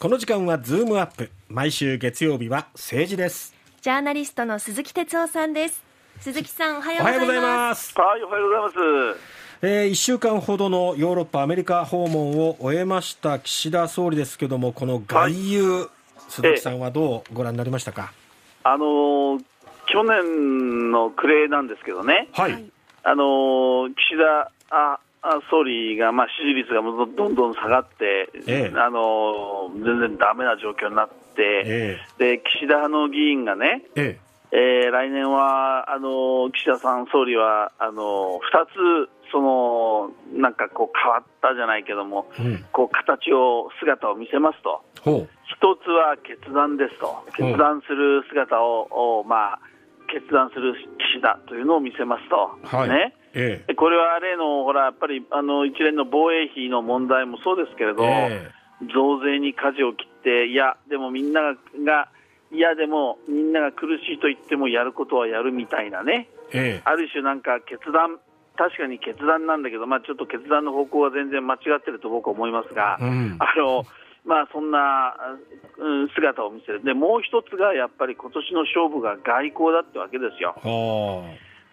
[0.00, 1.28] この時間はズームアップ。
[1.48, 3.52] 毎週月曜日は政治です。
[3.82, 5.82] ジャーナリストの鈴木哲夫さんです。
[6.20, 7.92] 鈴木さんおはようございます。
[7.98, 9.20] はいおはようございます。
[9.62, 15.88] えー、1週間ほどのヨーロッパ、アメリカ訪問を終えました岸田総理ですけれども、この外遊、はい、
[16.28, 18.12] 鈴木さんはどうご覧になりましたか、
[18.62, 19.42] あのー、
[19.88, 22.70] 去年の暮れなんですけどね、はい、
[23.02, 25.00] あのー、岸田あ
[25.50, 34.28] 総理が、まあ、支持率がどんどん下がって、ええ、あの全然だめな状況になって、え、で岸田派の議員がね、ええ。
[34.88, 40.10] ー、来年はあの岸田さん、総理はあの2つその
[40.40, 44.82] なんかこう変わったじゃないけども、うん、こう形を、姿を見せますと、
[45.44, 49.60] 一つは決断ですと、決断する姿を、まあ、
[50.08, 50.74] 決断する
[51.12, 58.50] 岸田というのを見せますと、はい、ねええ、これは例のほらやっぱりあの一連の防衛費の問題もそうですけれど、え、
[58.92, 61.54] 増税に舵を切って、いや、でもみんなが、
[61.84, 62.08] が
[62.50, 66.28] いや、でもみんなが苦しいと言ってもやることはやるみたいなね、
[66.84, 68.18] ある種なんか決断、
[68.56, 73.84] 確かに決断なんだけど、まあ、ちょっと決断の方向は全然間違ってると僕は思いますが、うん、あの
[74.24, 75.14] まあ、そんな、
[75.78, 80.54] うん、姿を見せる、でもう一つがやっぱり今年の勝負が外交だってわけですよ。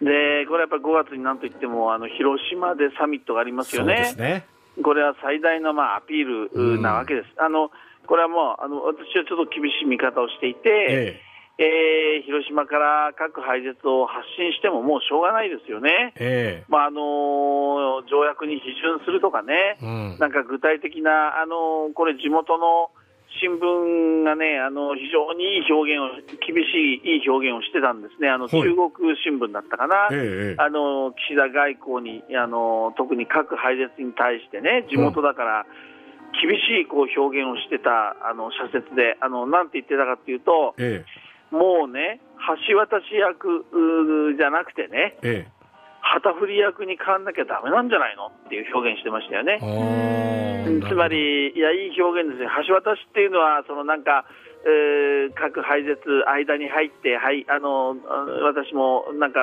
[0.00, 4.14] でこれやっぱり5月になんといってもあの広島でサミットがありますよね。
[4.16, 4.46] ね。
[4.82, 7.28] これは最大のまあアピールなわけです。
[7.38, 7.70] うん、あの
[8.06, 11.26] これはもうあの私はちょっと厳しい見方をしていて、ええ。
[11.58, 22.90] えー、広島から核廃絶を発信してももうしょうがないですよね、えー、まああの条約に批准するとかね、うん、なんか具体的な、あのこれ、地元の
[23.46, 28.90] 新聞がね、あの非常にいい表現を、厳しいいい表現をしてたんですね、あの中国
[29.22, 35.66] 新聞だったかな、えー、あの岸田外交にあの、特に核廃絶に対してね、地元だから、
[36.42, 42.20] 厳しいこう表現をしてたあの社説で、あのなんて言ってたかというと、えーもうね、
[42.68, 43.64] 橋渡し役
[44.36, 45.55] じゃなくてね、ええ、
[46.20, 49.60] 旗振り役に変わんなきゃだめなんじゃないのっていう表現してましたよね。
[50.88, 54.24] つまり、いや、いい表現ですね、橋渡しっていうのは、そのなんか、
[54.66, 57.94] えー、核廃絶、間に入って、はい、あの
[58.42, 59.38] 私もなんか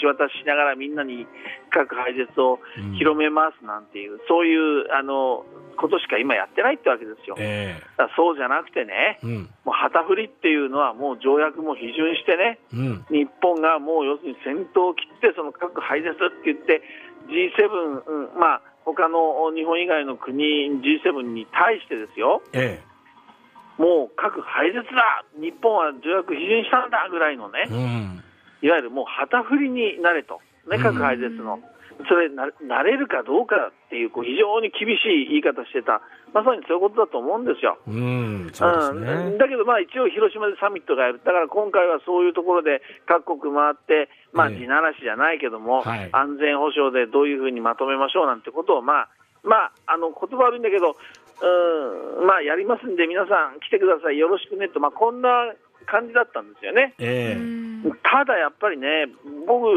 [0.00, 1.26] 橋渡ししながらみんなに
[1.68, 2.58] 核廃絶を
[2.96, 5.44] 広めますなんていう、うん、そういうあの
[5.76, 9.36] ことしか今やってないってわけですよ、えー、だそうじゃなくてね、うん、
[9.68, 16.80] もう旗振りっていうのはもう条約も批准してね、うん、日本がもう要するに先頭を切ってその核廃絶って言って
[17.28, 22.95] G7、うん、まあ他の日本以外の国 G7 に対してですよ、えー
[23.78, 28.22] もう核廃絶だ、日本は条約批准したんだぐらいのね、うん、
[28.62, 31.60] いわゆるもう旗振りになれと、ね、核廃絶の、
[32.08, 36.00] それな、なれるかどうかっていう、こう非常に厳しい言い方してた、
[36.32, 37.78] まさにそういうことだと思うんですよ。
[37.86, 49.08] うん、そうですね、だけど、まあ、一応、広島でサミットがやる、だから今回はそういうところで各国回って、まあ、地ならしじゃないけども、はい、安全保障でどういうふうにまとめましょうなんてことを、まあ、
[49.46, 50.96] まあ、あの言葉悪いんだけど、
[51.42, 52.26] うん。
[52.26, 55.52] まあ、やりますんで、皆さん来てください、よろしくねと、まあ、こんな
[55.86, 56.94] 感じだったんですよね。
[56.98, 59.06] えー、ただやっぱりね、
[59.46, 59.70] 僕、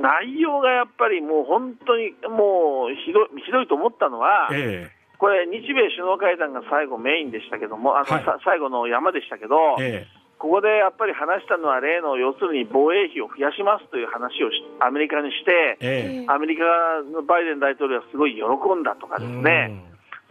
[0.00, 14.50] 内容がやっぱりもう本当にもうひどひどいと思ったのは、えー、これ、日米首脳会談が最後メインでしたけども、あの、はい、最後の山でしたけど、えーここでやっぱり話したのは例の要するに防衛費を増やしますという話を
[14.82, 16.66] アメリカにして、えアメリカ
[17.14, 18.42] のバイデン大統領はすごい喜
[18.74, 19.70] んだとかですね、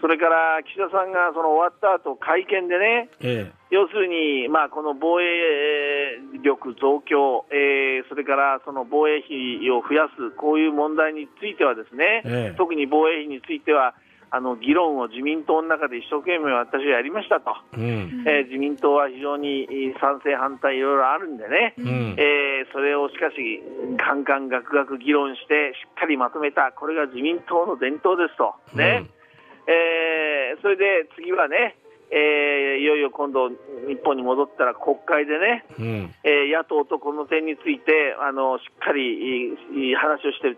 [0.01, 13.94] それから岸田さんがその終わった後会見でね、ええ、要するに、まあ、この防衛力増強、えー、それからその防衛費を増やす、こういう問題については、ですね、え、特に防衛費については、
[14.34, 19.67] あの議論を自民党の中で一生懸命私はやりましたと、うん、えー、自民党は非常に
[20.00, 23.61] 賛成、反対いろいろあるんでね、うん、えー、それをしかし、
[23.97, 28.56] ガンガンガクガク議論して、しっかりまとめた、これが自民党の伝統ですと。
[28.73, 29.20] ね、うん
[29.67, 31.75] えー、それで次はね、
[32.09, 33.55] えー、いよいよ今度、日
[34.03, 39.55] 本に戻ったら国会でね、うん、えー、野党とこの点についてあのしっかり
[39.96, 40.58] 話をして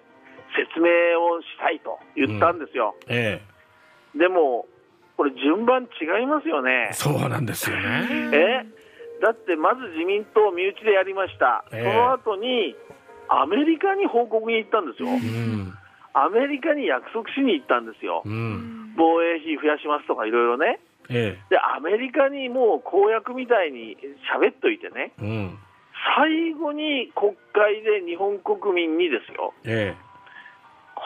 [0.55, 0.89] 説明
[1.19, 2.95] をしたいと言ったんですよ。
[3.07, 3.15] うん。
[3.15, 4.67] えー、でも、
[5.17, 6.89] これ、順番違いますよね。
[6.93, 8.07] そうなんですよね。
[8.33, 8.65] え？
[9.21, 12.75] だってまず自民党身内でやりました、えー、その後に
[13.29, 15.09] アメリカに報告に行ったんですよ。
[15.09, 15.73] うん。
[16.15, 20.79] アメリカに約束しに行ったんですよ、うん、防衛費増やしますとかいろいろね、
[21.09, 23.97] ええ、でアメリカにもう公約みたいに
[24.33, 25.57] 喋っといてね、うん、
[26.15, 30.13] 最後に国会で日本国民にですよ、ええ、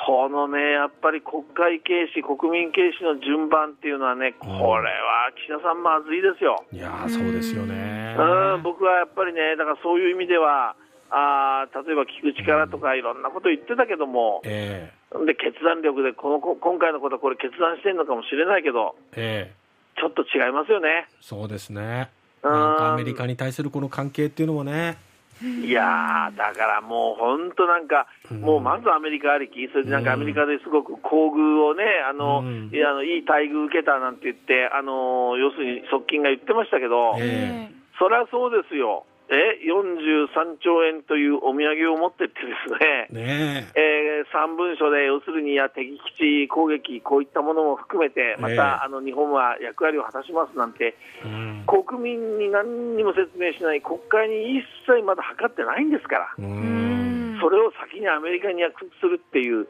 [0.05, 6.63] このね、やっぱり国会軽視、国民軽視の順番っていうのはね、これは岸田さん、まずいですよ。
[6.71, 8.15] いやそうですよね。
[8.17, 10.75] うん僕はやっぱりね、だからそういう意味では、
[11.09, 21.07] あ例えば聞く力とかいろんなこと言ってたけども、えー、で決断力でこの今回のことはこれ決断してるのかもしれないけど、えー、ちょっと違いますよね。
[21.21, 22.09] そうですね。
[22.44, 24.98] なんかアメリカに対するこの関係っていうのもね。
[25.42, 32.42] いやだからもう本当なんか、もうまずアメリカありき、それでなんかアメリカですごく厚遇をね、あの、
[32.74, 39.06] いやあのいい待遇受けたなんて言って、あの要するに側近が言ってましたけど、えー、そりゃそうですよ。
[39.29, 43.97] え43兆円というお土産を持ってってですね、ねえ。
[44.24, 59.68] ー、3文書で要するにや敵基地攻撃、こういったものも含めて、また、ね、あの日本は役割を果たしますなんて、うん、国民に何にも説明しない、国会に一切まだ測ってないんですから、それを先にアメリカに約束するっていう、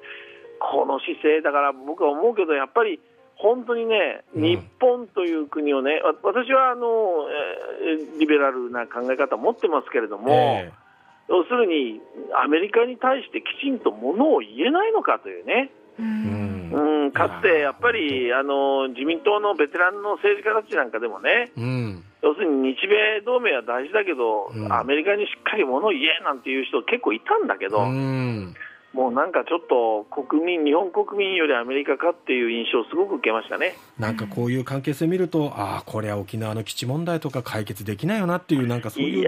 [0.60, 3.00] この姿勢、だから僕は思うけど、やっぱり
[3.38, 6.88] 本当にね、日本という国をね、私はあの、
[7.80, 12.02] えー、リベラルな考え方を持ってますけれども、えー、要するに
[12.34, 15.70] アメリカに対してきちんとものを言えないのかというね。
[16.00, 28.54] うん、うん、かつてやっぱりあの自民党のベテランの政治家たちなんかでもね、うん、要するに日米同盟は大事だけど、うん、アメリカにしっかりものを言えなんていう人結構いたんだけど、うん
[28.94, 33.76] もうなんかちょっと国民、日本国民よりアメリカかっていう印象をすごく受けましたね。
[34.00, 39.28] なんかこういう関係性見ると、ああ、これは沖縄の基地問題とか解決できないよなっていう、なんかそういう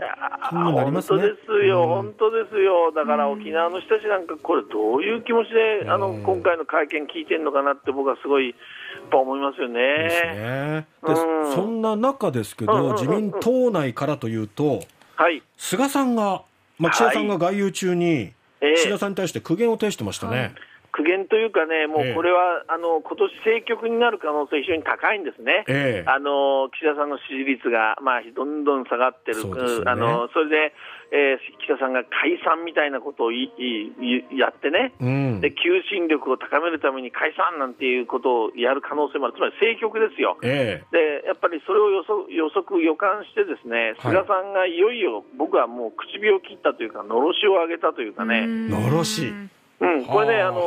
[0.50, 1.20] 気になりますね。
[1.20, 9.80] 本当ですよ、うん、本当ですよ、だから沖縄の人たちなんか、これ、どういう気持ちで、あの今回の会見聞いてるのかなって、僕はすごい、やっぱ思いますよね。
[9.80, 10.88] ですね。
[11.06, 14.80] で、うん、そんな中ですけど、自民党内からというと、
[15.16, 16.42] はい、菅さんが、
[16.80, 20.54] まあ、岸田さんが外遊中に、はい岸田さんに対して苦言を呈してましたね。
[21.00, 30.75] 苦言というかね、もうこれは、えー、あの今年政局になる可能性、非常に高いんですね、えー、あの岸田さんの支持率が、まあ、どんどん下がってる、そ、ね、あのそれで、
[31.16, 48.44] えー、岸田さんが解散みたいなことをいいやってね、うん、で、求心力を高めるために解散なんていうことをやる可能性もある、つまり政局ですよ、えー、でやっぱりそれを予測、予測予感して、ですね菅さんがいよいよ、僕はもう唇を切ったというか、のろしを上げたというかね。
[48.46, 49.31] のろし
[49.80, 50.60] うん、これね、あの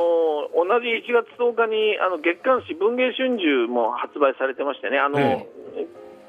[0.56, 5.86] 同じ1月10日にあの月刊誌、文藝春秋も発売されてましてね、あの、ええ、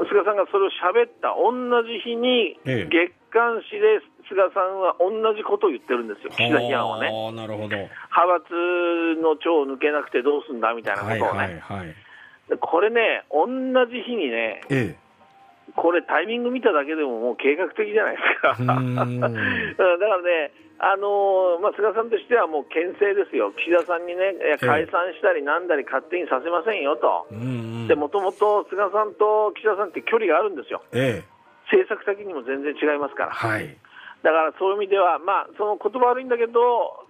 [0.10, 1.54] 菅さんがそれを喋った同
[1.84, 7.08] じ日に、月刊誌で菅さんは同じことを言ってるんですよ、岸田批判はね。
[7.32, 7.76] なるほど。
[7.76, 7.90] 派
[8.44, 8.52] 閥
[9.22, 11.40] の長を抜けなくてどうすんだみたいなことをね。
[11.40, 11.96] はいはいはい、
[12.60, 13.48] これね、同
[13.88, 15.03] じ日にね、ええ
[15.76, 18.50] これ、タイミング見ただけでももう計画的じゃないですか。
[18.62, 27.28] だからね、あのー、まあ、菅さんとしてはもう牽制ですよ、岸田さんにね、解散したりなんだり勝手にさせませんよと、
[27.96, 31.34] もともと菅さんと岸田さんって距離があるんですよ、ええ、
[31.72, 33.78] 政策的にも全然違いますから、はい、
[34.24, 37.08] だからそういう意味では、まあ、その言葉悪いんだけど、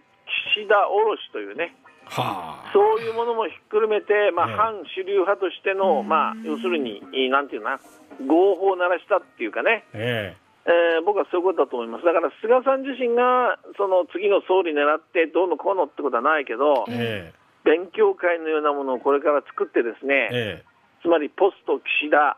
[0.54, 1.76] 岸田卸しというね、
[2.14, 7.80] はあ、そういうものもひっくるめて、まあ、反主流派としての、まあ、要するに、なんていうな、
[8.28, 10.44] 合法を鳴らしたっていうかね、ええ。
[10.66, 17.34] えー、僕はそういうことだと思います、だから菅さん自身がその次の総理狙ってどうのこうのってことはないけど、ええ、
[17.66, 20.66] 勉強会のようなものをこれから作ってですね、ええ、
[21.02, 22.38] つまりポスト岸田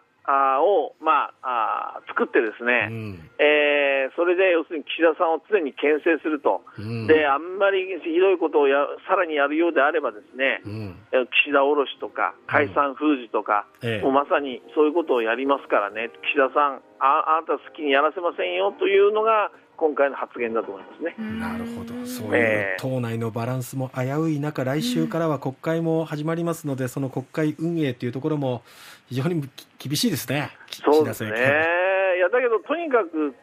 [0.62, 10.98] を、まあ、あ作ってですね、うん、えー、それで要するに岸田さんを常に牽制すると、うん、であんまりひどいことをやさらにやるようであればですね、うん、
[11.46, 21.16] 岸田おろしとか解散封じとか、うん、もうまさにそういうことをやりますからね、岸田さんあ、あなた好きにやらせませんよというのが今回の発言だと思いますね。
[21.40, 28.64] なるほど、そういう党内のバランスも危うい中、来週からは国会も始まりますので、その国会運営というところも
[29.08, 30.52] 非常に厳しいですね。
[30.84, 31.30] そうですね。
[31.30, 33.36] いやだけどとにかく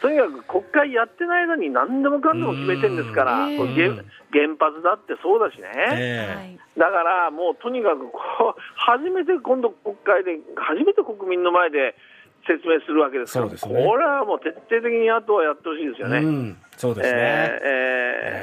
[0.00, 3.96] とにかく国会やってない間に何でもかんでも決めてるんですから、えー、
[4.30, 11.96] 原発だってそうだしね、えー、だからもうとにかくこう初めて今度国会で初めて国民の前で
[12.46, 16.18] 説明するわけですから、ね、これはもう徹底的にあとはやってほしいですよね。
[16.18, 17.60] うん、そうですね、えー、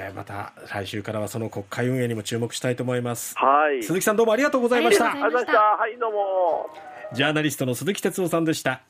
[0.10, 3.38] えー、また来週からはその国会運営にも注目したいと思います。
[3.38, 5.12] はい、鈴木さんどうもありがとうございました。
[5.12, 5.62] ありがとうございました。
[5.62, 6.70] はい、どうも。
[7.14, 8.82] ジャーナリストの鈴木哲夫さんでした。